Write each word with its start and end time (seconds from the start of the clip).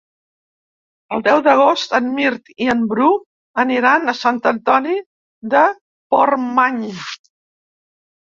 El 1.17 1.25
deu 1.25 1.41
d'agost 1.47 1.93
en 1.97 2.07
Mirt 2.15 2.49
i 2.65 2.67
en 2.75 2.81
Bru 2.93 3.09
aniran 3.65 4.07
a 4.07 4.17
Sant 4.23 4.41
Antoni 4.53 4.97
de 5.53 5.63
Portmany. 6.17 6.83